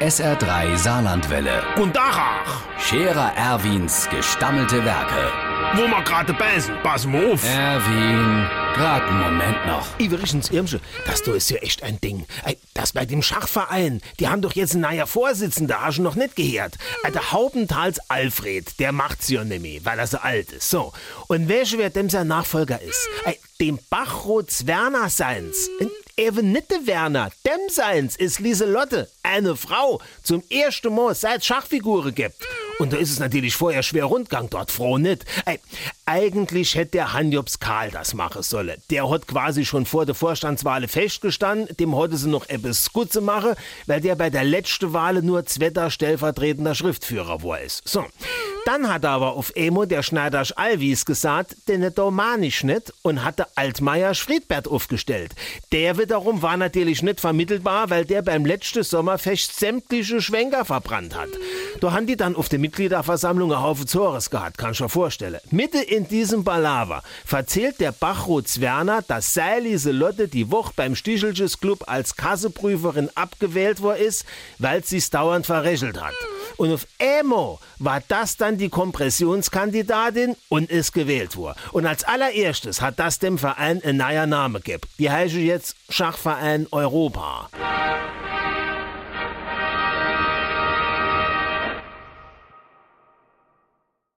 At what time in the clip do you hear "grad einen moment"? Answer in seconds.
8.74-9.66